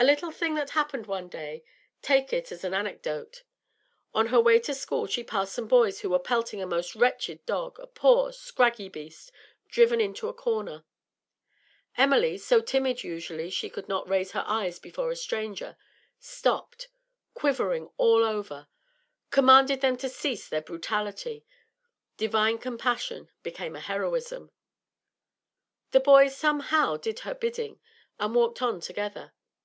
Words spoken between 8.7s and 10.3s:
beast driven into